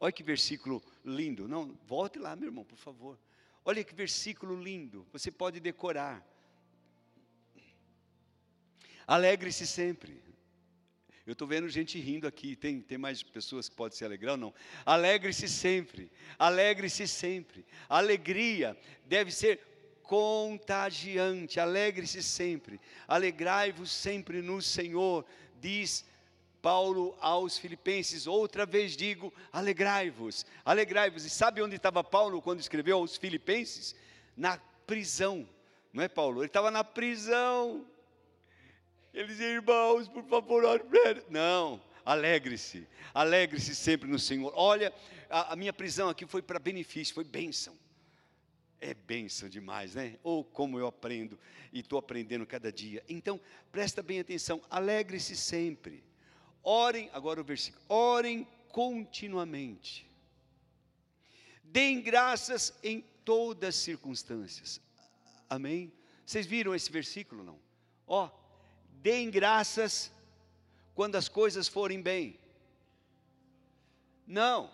[0.00, 1.46] Olha que versículo lindo.
[1.46, 3.16] Não, volte lá, meu irmão, por favor.
[3.64, 5.06] Olha que versículo lindo.
[5.12, 6.26] Você pode decorar.
[9.06, 10.20] Alegre-se sempre.
[11.24, 12.56] Eu estou vendo gente rindo aqui.
[12.56, 14.54] Tem, tem mais pessoas que podem se alegrar ou não?
[14.84, 16.10] Alegre-se sempre.
[16.36, 17.64] Alegre-se sempre.
[17.88, 19.75] alegria deve ser
[20.06, 21.60] contagiante.
[21.60, 25.24] Alegre-se sempre, alegrai-vos sempre no Senhor,
[25.60, 26.04] diz
[26.62, 28.26] Paulo aos Filipenses.
[28.26, 31.24] Outra vez digo: alegrai-vos, alegrai-vos.
[31.24, 33.94] E sabe onde estava Paulo quando escreveu aos Filipenses?
[34.36, 35.48] Na prisão,
[35.92, 36.40] não é, Paulo?
[36.40, 37.86] Ele estava na prisão.
[39.14, 40.84] Ele dizia, irmãos, por favor, ore
[41.30, 44.52] Não, alegre-se, alegre-se sempre no Senhor.
[44.54, 44.92] Olha,
[45.30, 47.74] a, a minha prisão aqui foi para benefício, foi bênção.
[48.80, 50.18] É bênção demais, né?
[50.22, 51.38] Ou oh, como eu aprendo
[51.72, 53.02] e estou aprendendo cada dia.
[53.08, 53.40] Então,
[53.72, 56.04] presta bem atenção, alegre-se sempre.
[56.62, 60.06] Orem, agora o versículo, orem continuamente.
[61.62, 64.80] Deem graças em todas as circunstâncias.
[65.48, 65.92] Amém?
[66.24, 67.58] Vocês viram esse versículo não?
[68.06, 68.30] Ó,
[69.02, 70.12] deem graças
[70.94, 72.38] quando as coisas forem bem.
[74.26, 74.70] Não.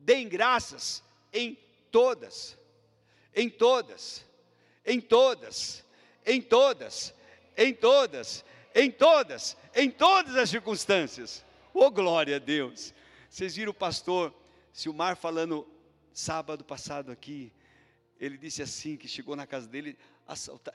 [0.00, 1.58] Deem graças em
[1.90, 2.59] todas
[3.34, 4.24] em todas,
[4.84, 5.84] em todas,
[6.26, 7.14] em todas,
[7.56, 11.44] em todas, em todas, em todas as circunstâncias.
[11.72, 12.94] Oh, glória a Deus!
[13.28, 14.34] Vocês viram o pastor
[14.72, 15.66] Silmar falando
[16.12, 17.52] sábado passado aqui.
[18.18, 19.96] Ele disse assim: que chegou na casa dele,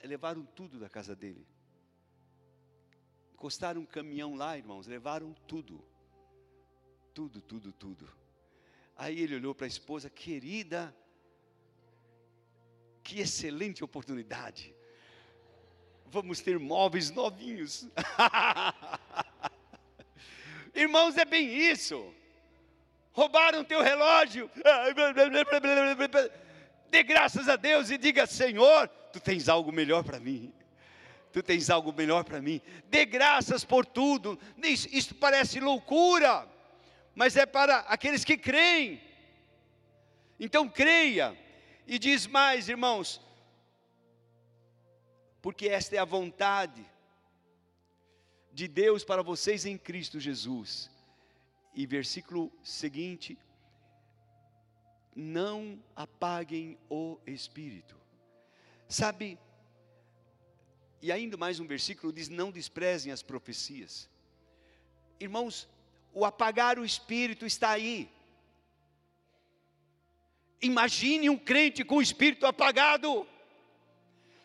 [0.03, 1.45] levaram tudo da casa dele.
[3.33, 5.83] Encostaram um caminhão lá, irmãos, levaram tudo.
[7.13, 8.09] Tudo, tudo, tudo.
[8.95, 10.95] Aí ele olhou para a esposa, querida,
[13.05, 14.73] que excelente oportunidade.
[16.07, 17.87] Vamos ter móveis novinhos.
[20.73, 22.11] Irmãos, é bem isso.
[23.13, 24.49] Roubaram teu relógio.
[26.89, 30.51] Dê graças a Deus e diga: Senhor, tu tens algo melhor para mim.
[31.31, 32.59] Tu tens algo melhor para mim.
[32.87, 34.39] Dê graças por tudo.
[34.63, 36.47] Isso, isso parece loucura,
[37.13, 38.99] mas é para aqueles que creem.
[40.39, 41.44] Então creia
[41.87, 43.21] e diz mais, irmãos,
[45.41, 46.85] porque esta é a vontade
[48.51, 50.89] de Deus para vocês em Cristo Jesus.
[51.73, 53.37] E versículo seguinte:
[55.15, 57.95] não apaguem o espírito.
[58.87, 59.37] Sabe,
[61.01, 64.09] e ainda mais um versículo diz: não desprezem as profecias.
[65.19, 65.67] Irmãos,
[66.13, 68.09] o apagar o espírito está aí.
[70.65, 73.27] Imagine um crente com o espírito apagado.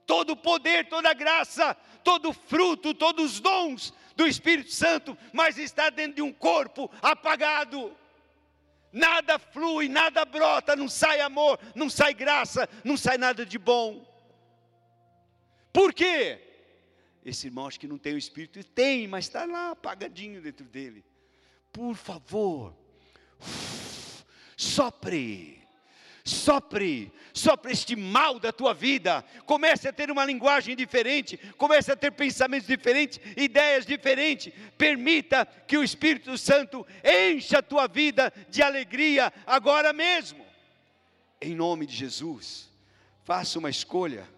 [0.07, 5.17] Todo o poder, toda a graça, todo o fruto, todos os dons do Espírito Santo,
[5.33, 7.97] mas está dentro de um corpo apagado.
[8.93, 14.05] Nada flui, nada brota, não sai amor, não sai graça, não sai nada de bom.
[15.73, 16.39] Por quê?
[17.25, 21.05] Esse irmão acho que não tem o Espírito, tem, mas está lá apagadinho dentro dele.
[21.73, 22.77] Por favor,
[24.57, 25.60] sopre
[26.25, 29.25] Sopre, sopre este mal da tua vida.
[29.47, 34.53] Comece a ter uma linguagem diferente, comece a ter pensamentos diferentes, ideias diferentes.
[34.77, 40.45] Permita que o Espírito Santo encha a tua vida de alegria agora mesmo.
[41.41, 42.69] Em nome de Jesus,
[43.25, 44.29] faça uma escolha.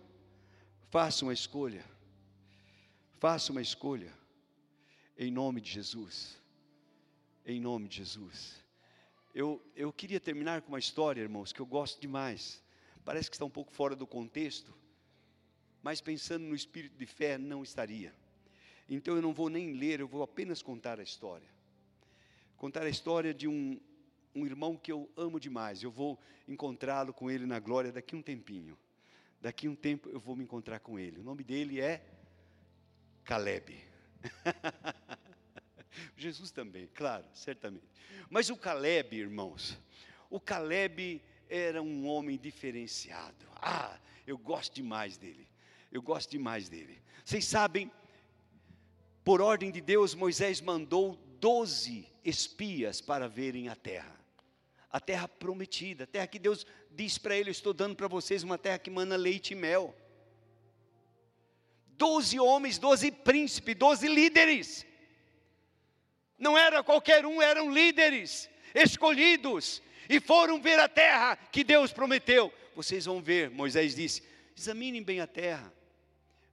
[0.88, 1.84] Faça uma escolha.
[3.18, 4.12] Faça uma escolha.
[5.18, 6.40] Em nome de Jesus.
[7.44, 8.61] Em nome de Jesus.
[9.34, 12.62] Eu, eu queria terminar com uma história, irmãos, que eu gosto demais.
[13.04, 14.74] Parece que está um pouco fora do contexto,
[15.82, 18.14] mas pensando no espírito de fé, não estaria.
[18.88, 21.48] Então eu não vou nem ler, eu vou apenas contar a história.
[22.56, 23.80] Contar a história de um,
[24.34, 25.82] um irmão que eu amo demais.
[25.82, 28.78] Eu vou encontrá-lo com ele na glória daqui um tempinho.
[29.40, 31.20] Daqui um tempo eu vou me encontrar com ele.
[31.20, 32.04] O nome dele é
[33.24, 33.76] Caleb.
[36.22, 37.84] Jesus também, claro, certamente.
[38.30, 39.78] Mas o Caleb, irmãos,
[40.30, 43.46] o Caleb era um homem diferenciado.
[43.56, 45.48] Ah, eu gosto demais dele.
[45.90, 47.02] Eu gosto demais dele.
[47.24, 47.90] Vocês sabem,
[49.24, 54.16] por ordem de Deus, Moisés mandou doze espias para verem a terra.
[54.90, 58.56] A terra prometida, a terra que Deus diz para ele: Estou dando para vocês uma
[58.56, 59.94] terra que mana leite e mel.
[61.98, 64.86] Doze homens, doze príncipes, doze líderes
[66.42, 72.52] não era qualquer um, eram líderes escolhidos e foram ver a terra que Deus prometeu.
[72.74, 74.24] Vocês vão ver, Moisés disse:
[74.56, 75.72] examinem bem a terra,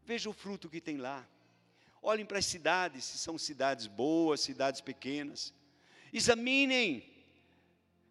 [0.05, 1.27] vejam o fruto que tem lá.
[2.03, 5.53] Olhem para as cidades, se são cidades boas, cidades pequenas.
[6.13, 7.03] Examinem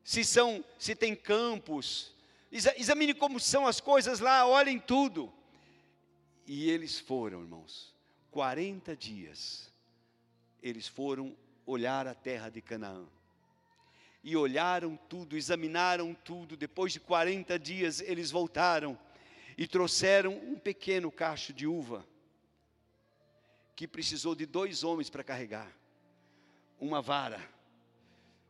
[0.03, 2.13] se são, se tem campos.
[2.51, 5.33] Examine como são as coisas lá, olhem tudo.
[6.45, 7.95] E eles foram, irmãos,
[8.33, 9.73] 40 dias.
[10.61, 11.37] Eles foram
[11.69, 13.05] olhar a terra de Canaã.
[14.25, 16.57] E olharam tudo, examinaram tudo.
[16.57, 18.99] Depois de 40 dias, eles voltaram
[19.57, 22.07] e trouxeram um pequeno cacho de uva,
[23.77, 25.71] que precisou de dois homens para carregar,
[26.81, 27.41] uma vara.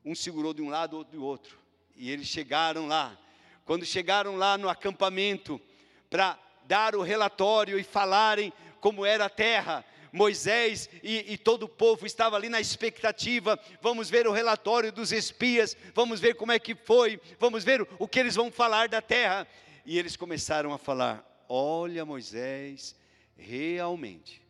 [0.04, 1.58] Um segurou de um lado, outro do outro.
[1.96, 3.18] E eles chegaram lá.
[3.64, 5.60] Quando chegaram lá no acampamento,
[6.08, 11.68] para dar o relatório e falarem como era a terra, Moisés e, e, todo o
[11.68, 13.58] povo estava ali na expectativa.
[13.80, 17.88] Vamos ver o relatório dos espias, vamos ver como é que foi, vamos ver o,
[17.98, 19.46] o que eles vão falar da terra.
[19.84, 22.94] E eles começaram a falar: Olha, Moisés,
[23.36, 24.42] realmente,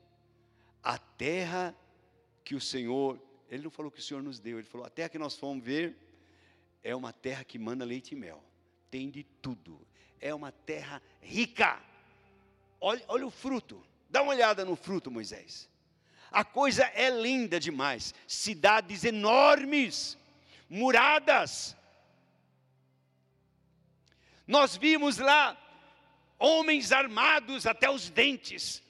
[0.82, 1.76] a terra
[2.44, 5.10] que o Senhor, ele não falou que o Senhor nos deu, ele falou: a terra
[5.10, 5.96] que nós fomos ver
[6.82, 8.42] é uma terra que manda leite e mel,
[8.90, 9.80] tem de tudo,
[10.20, 11.78] é uma terra rica.
[12.80, 13.84] Olha, olha o fruto.
[14.08, 15.68] Dá uma olhada no fruto, Moisés.
[16.30, 18.14] A coisa é linda demais.
[18.26, 20.16] Cidades enormes,
[20.68, 21.76] muradas.
[24.46, 25.56] Nós vimos lá
[26.38, 28.82] homens armados até os dentes,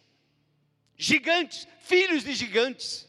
[0.96, 3.08] gigantes, filhos de gigantes.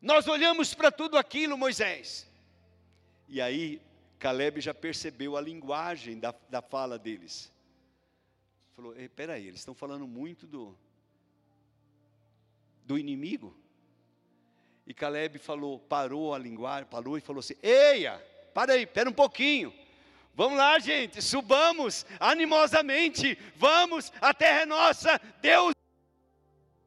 [0.00, 2.26] Nós olhamos para tudo aquilo, Moisés.
[3.28, 3.80] E aí,
[4.18, 7.52] Caleb já percebeu a linguagem da, da fala deles
[8.74, 10.76] falou: espera aí, eles estão falando muito do,
[12.84, 13.56] do inimigo.
[14.86, 18.18] E Caleb falou, parou a linguagem, parou e falou assim: Eia,
[18.52, 19.72] para aí, espera um pouquinho.
[20.34, 25.74] Vamos lá, gente, subamos animosamente, vamos, a terra é nossa, Deus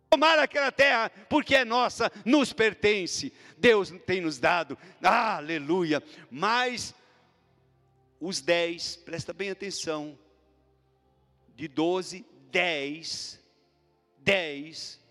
[0.10, 6.02] tomar aquela terra, porque é nossa, nos pertence, Deus tem nos dado, aleluia.
[6.32, 6.96] Mas
[8.20, 10.18] os dez, presta bem atenção,
[11.56, 13.40] de 12, 10,
[14.18, 15.06] 10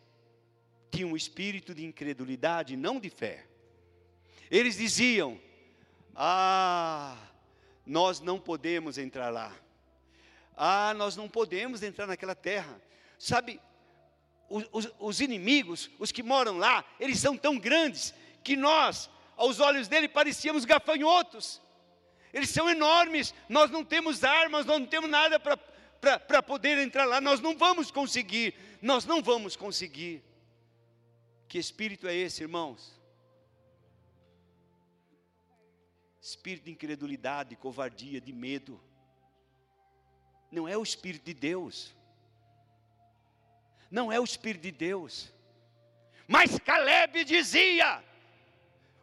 [0.90, 3.44] tinham um espírito de incredulidade, não de fé.
[4.50, 5.40] Eles diziam:
[6.14, 7.16] Ah,
[7.84, 9.52] nós não podemos entrar lá.
[10.56, 12.80] Ah, nós não podemos entrar naquela terra.
[13.18, 13.60] Sabe,
[14.48, 19.58] os, os, os inimigos, os que moram lá, eles são tão grandes que nós, aos
[19.58, 21.60] olhos dele, parecíamos gafanhotos.
[22.32, 25.56] Eles são enormes, nós não temos armas, nós não temos nada para
[26.26, 27.20] para poder entrar lá.
[27.20, 30.22] Nós não vamos conseguir, nós não vamos conseguir.
[31.48, 32.98] Que espírito é esse, irmãos?
[36.20, 38.80] Espírito de incredulidade, de covardia, de medo.
[40.50, 41.94] Não é o Espírito de Deus.
[43.90, 45.32] Não é o Espírito de Deus.
[46.26, 48.02] Mas Caleb dizia: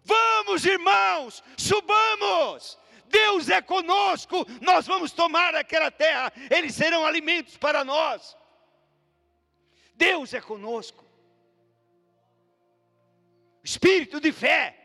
[0.03, 2.77] Vamos, irmãos, subamos,
[3.11, 8.37] Deus é conosco, nós vamos tomar aquela terra, eles serão alimentos para nós.
[9.95, 11.05] Deus é conosco.
[13.63, 14.77] Espírito de fé.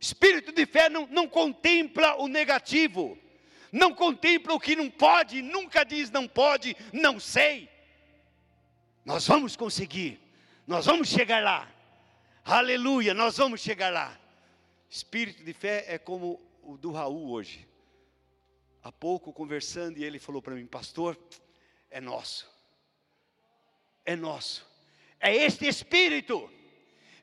[0.00, 3.16] Espírito de fé não, não contempla o negativo,
[3.70, 7.68] não contempla o que não pode, nunca diz não pode, não sei.
[9.04, 10.20] Nós vamos conseguir,
[10.66, 11.70] nós vamos chegar lá.
[12.44, 14.18] Aleluia, nós vamos chegar lá.
[14.92, 17.66] Espírito de fé é como o do Raul hoje.
[18.82, 21.18] Há pouco conversando e ele falou para mim, pastor,
[21.90, 22.46] é nosso.
[24.04, 24.68] É nosso.
[25.18, 26.52] É este espírito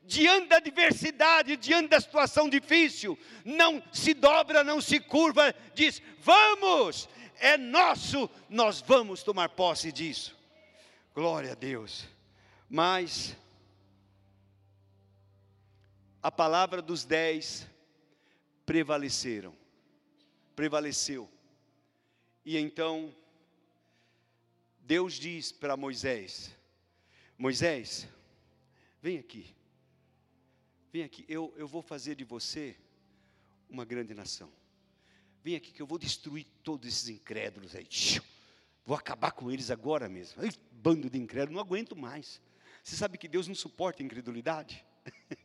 [0.02, 7.08] diante da adversidade, diante da situação difícil, não se dobra, não se curva, diz: vamos,
[7.38, 10.36] é nosso, nós vamos tomar posse disso.
[11.14, 12.04] Glória a Deus.
[12.68, 13.36] Mas
[16.22, 17.66] a palavra dos dez
[18.66, 19.56] prevaleceram,
[20.54, 21.30] prevaleceu.
[22.44, 23.14] E então
[24.80, 26.54] Deus diz para Moisés:
[27.38, 28.08] Moisés,
[29.00, 29.54] vem aqui.
[30.92, 32.76] Vem aqui, eu, eu vou fazer de você
[33.68, 34.52] uma grande nação.
[35.42, 37.86] Vem aqui que eu vou destruir todos esses incrédulos aí.
[38.84, 40.42] Vou acabar com eles agora mesmo.
[40.42, 42.42] Ai, bando de incrédulos, não aguento mais.
[42.82, 44.84] Você sabe que Deus não suporta incredulidade?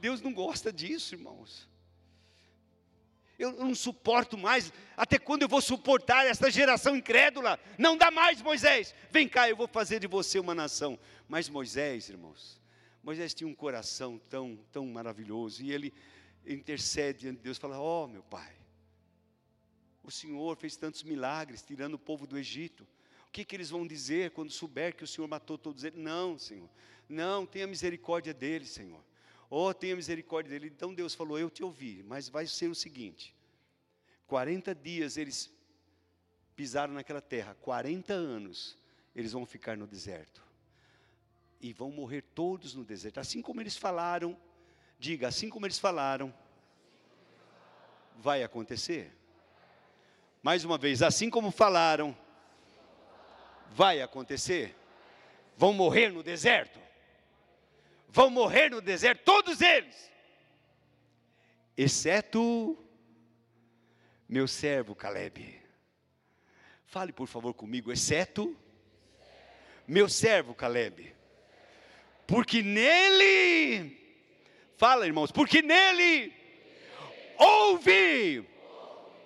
[0.00, 1.68] Deus não gosta disso, irmãos.
[3.38, 4.72] Eu não suporto mais.
[4.96, 7.58] Até quando eu vou suportar essa geração incrédula?
[7.78, 8.94] Não dá mais, Moisés.
[9.10, 10.98] Vem cá, eu vou fazer de você uma nação.
[11.28, 12.60] Mas Moisés, irmãos,
[13.02, 15.92] Moisés tinha um coração tão, tão maravilhoso e ele
[16.46, 18.54] intercede diante de Deus, fala: "Ó, oh, meu pai,
[20.02, 22.86] o Senhor fez tantos milagres tirando o povo do Egito.
[23.26, 25.98] O que, que eles vão dizer quando souber que o Senhor matou todos eles?
[25.98, 26.68] Não, Senhor.
[27.08, 29.02] Não, tenha misericórdia deles, Senhor.
[29.56, 30.66] Oh, tenha misericórdia dele.
[30.74, 33.32] Então Deus falou: Eu te ouvi, mas vai ser o seguinte:
[34.26, 35.48] 40 dias eles
[36.56, 38.76] pisaram naquela terra, 40 anos
[39.14, 40.42] eles vão ficar no deserto
[41.60, 43.20] e vão morrer todos no deserto.
[43.20, 44.36] Assim como eles falaram,
[44.98, 46.34] diga, assim como eles falaram,
[48.16, 49.12] vai acontecer.
[50.42, 52.16] Mais uma vez, assim como falaram,
[53.70, 54.74] vai acontecer.
[55.56, 56.83] Vão morrer no deserto.
[58.14, 60.10] Vão morrer no deserto, todos eles,
[61.76, 62.78] exceto
[64.28, 65.60] meu servo Caleb.
[66.86, 68.56] Fale por favor comigo, exceto
[69.86, 71.14] meu servo Caleb
[72.26, 73.96] porque nele,
[74.76, 76.32] fala irmãos, porque nele
[77.36, 78.44] houve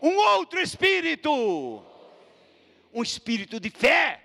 [0.02, 1.84] um outro espírito,
[2.92, 4.24] um espírito de fé.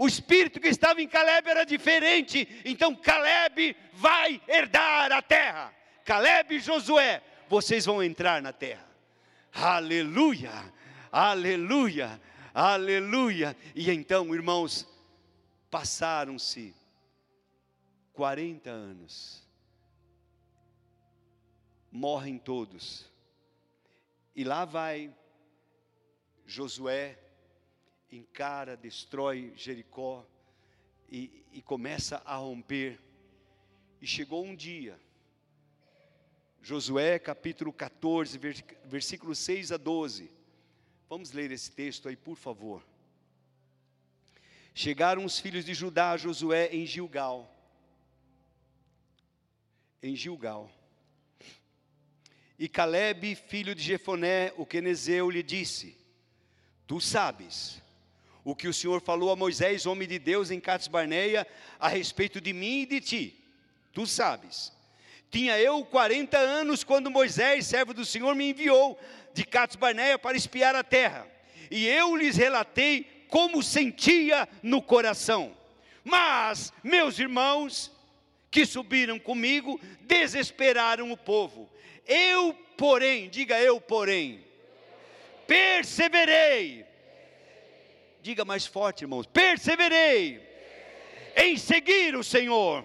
[0.00, 5.74] O espírito que estava em Caleb era diferente, então Caleb vai herdar a terra.
[6.06, 8.88] Caleb e Josué, vocês vão entrar na terra.
[9.52, 10.72] Aleluia,
[11.12, 12.18] aleluia,
[12.54, 13.54] aleluia.
[13.74, 14.88] E então, irmãos,
[15.70, 16.74] passaram-se
[18.14, 19.46] 40 anos.
[21.92, 23.04] Morrem todos.
[24.34, 25.12] E lá vai
[26.46, 27.18] Josué,
[28.10, 30.26] encara, destrói Jericó
[31.10, 32.98] e, e começa a romper.
[34.00, 34.98] E chegou um dia,
[36.62, 38.38] Josué capítulo 14,
[38.84, 40.30] versículo 6 a 12.
[41.08, 42.84] Vamos ler esse texto aí, por favor.
[44.74, 47.56] Chegaram os filhos de Judá a Josué em Gilgal
[50.02, 50.70] em Gilgal.
[52.58, 55.96] E Caleb, filho de Jefoné, o quenezeu, lhe disse:
[56.86, 57.82] Tu sabes
[58.44, 61.46] o que o Senhor falou a Moisés, homem de Deus, em Cades Barneia,
[61.78, 63.44] a respeito de mim e de ti.
[63.92, 64.72] Tu sabes.
[65.30, 68.98] Tinha eu 40 anos quando Moisés, servo do Senhor, me enviou
[69.32, 71.26] de Cades Barneia para espiar a terra.
[71.70, 75.56] E eu lhes relatei como sentia no coração.
[76.02, 77.92] Mas, meus irmãos,
[78.50, 81.70] que subiram comigo desesperaram o povo.
[82.06, 84.44] Eu, porém, diga eu, porém,
[85.46, 86.89] perseverei.
[88.22, 90.40] Diga mais forte, irmãos, perseverei
[91.36, 92.84] em seguir o Senhor.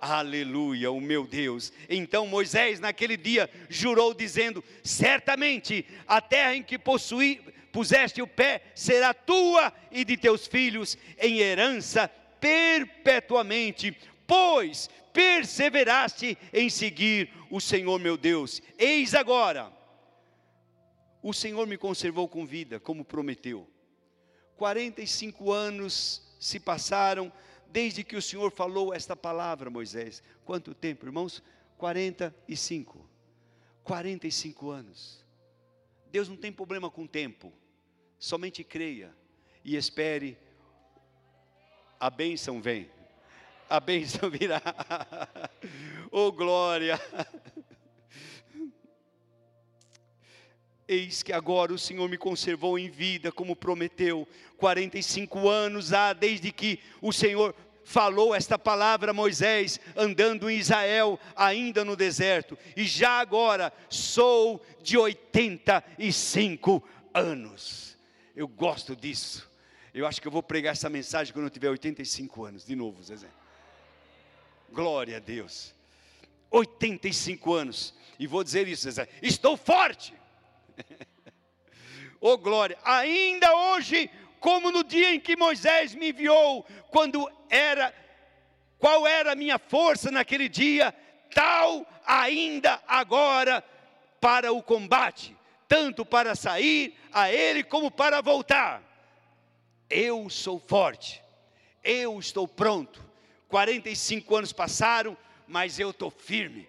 [0.00, 1.72] Aleluia, o meu Deus.
[1.88, 7.40] Então Moisés, naquele dia, jurou, dizendo: Certamente a terra em que possuí,
[7.72, 12.08] puseste o pé será tua e de teus filhos em herança
[12.40, 13.96] perpetuamente,
[14.26, 18.62] pois perseveraste em seguir o Senhor meu Deus.
[18.78, 19.72] Eis agora,
[21.20, 23.68] o Senhor me conservou com vida, como prometeu.
[24.58, 27.32] 45 anos se passaram
[27.70, 30.22] desde que o Senhor falou esta palavra, Moisés.
[30.44, 31.42] Quanto tempo, irmãos?
[31.78, 33.08] 45.
[33.82, 35.24] 45 anos.
[36.10, 37.50] Deus não tem problema com o tempo.
[38.18, 39.14] Somente creia
[39.64, 40.36] e espere.
[41.98, 42.90] A bênção vem
[43.68, 44.62] a bênção virá.
[46.10, 46.98] Oh glória!
[50.88, 54.26] Eis que agora o Senhor me conservou em vida, como prometeu.
[54.56, 61.20] 45 anos há desde que o Senhor falou esta palavra a Moisés, andando em Israel,
[61.36, 62.56] ainda no deserto.
[62.74, 66.82] E já agora sou de 85
[67.12, 67.94] anos.
[68.34, 69.46] Eu gosto disso.
[69.92, 73.02] Eu acho que eu vou pregar essa mensagem quando eu tiver 85 anos, de novo,
[73.02, 73.28] Zezé.
[74.72, 75.74] Glória a Deus.
[76.50, 77.94] 85 anos.
[78.18, 79.06] E vou dizer isso, Zezé.
[79.20, 80.14] Estou forte
[82.20, 84.10] oh glória, ainda hoje,
[84.40, 87.94] como no dia em que Moisés me enviou, quando era,
[88.78, 90.94] qual era a minha força naquele dia,
[91.34, 93.62] tal ainda agora
[94.20, 98.82] para o combate, tanto para sair a ele como para voltar.
[99.90, 101.22] Eu sou forte,
[101.82, 103.06] eu estou pronto.
[103.48, 105.16] 45 anos passaram,
[105.46, 106.68] mas eu estou firme.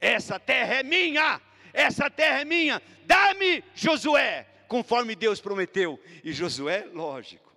[0.00, 1.40] Essa terra é minha
[1.74, 6.00] essa terra é minha, dá-me Josué, conforme Deus prometeu.
[6.22, 7.52] E Josué, lógico,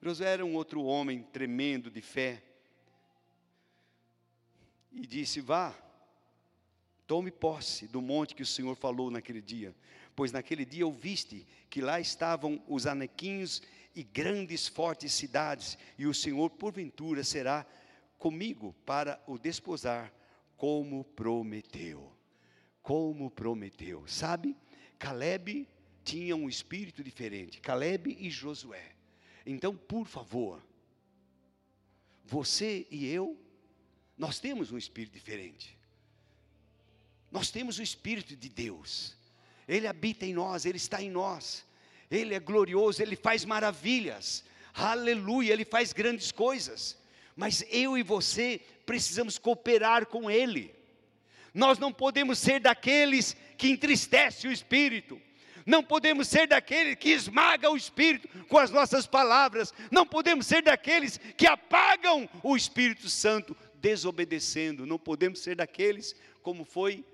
[0.00, 2.40] Josué era um outro homem tremendo de fé.
[4.92, 5.74] E disse: Vá,
[7.04, 9.74] tome posse do monte que o Senhor falou naquele dia,
[10.14, 13.60] pois naquele dia ouviste que lá estavam os anequinhos
[13.92, 17.66] e grandes fortes cidades, e o Senhor porventura será
[18.18, 20.12] comigo para o desposar,
[20.56, 22.17] como prometeu
[22.88, 24.02] como prometeu.
[24.06, 24.56] Sabe?
[24.98, 25.68] Caleb
[26.02, 28.92] tinha um espírito diferente, Caleb e Josué.
[29.44, 30.66] Então, por favor,
[32.24, 33.38] você e eu,
[34.16, 35.78] nós temos um espírito diferente.
[37.30, 39.14] Nós temos o espírito de Deus.
[39.68, 41.66] Ele habita em nós, ele está em nós.
[42.10, 44.42] Ele é glorioso, ele faz maravilhas.
[44.72, 46.96] Aleluia, ele faz grandes coisas.
[47.36, 50.77] Mas eu e você precisamos cooperar com ele.
[51.58, 55.20] Nós não podemos ser daqueles que entristece o espírito.
[55.66, 59.74] Não podemos ser daqueles que esmaga o espírito com as nossas palavras.
[59.90, 64.86] Não podemos ser daqueles que apagam o Espírito Santo desobedecendo.
[64.86, 67.04] Não podemos ser daqueles como foi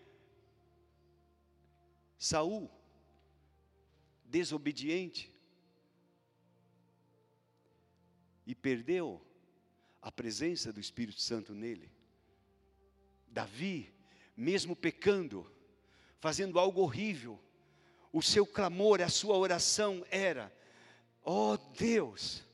[2.19, 2.71] Saul,
[4.27, 5.33] desobediente
[8.47, 9.27] e perdeu
[10.03, 11.91] a presença do Espírito Santo nele.
[13.27, 13.94] Davi
[14.37, 15.51] mesmo pecando,
[16.20, 17.39] fazendo algo horrível,
[18.12, 20.53] o seu clamor, a sua oração era:
[21.24, 22.45] ó oh Deus,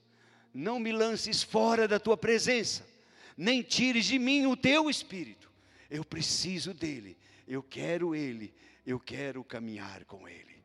[0.52, 2.86] não me lances fora da tua presença,
[3.36, 5.50] nem tires de mim o teu espírito.
[5.88, 7.16] Eu preciso dele,
[7.46, 8.54] eu quero ele,
[8.86, 10.64] eu quero caminhar com ele.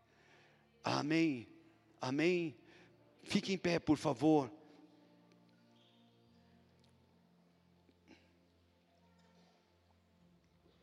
[0.83, 1.47] Amém,
[1.99, 2.55] amém.
[3.23, 4.51] Fique em pé, por favor.